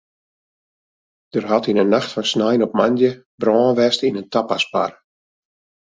Der 1.33 1.45
hat 1.53 1.69
yn 1.69 1.79
de 1.79 1.85
nacht 1.87 2.11
fan 2.13 2.29
snein 2.31 2.63
op 2.65 2.75
moandei 2.79 3.11
brân 3.41 3.75
west 3.79 4.01
yn 4.07 4.19
in 4.21 4.29
tapasbar. 4.33 4.91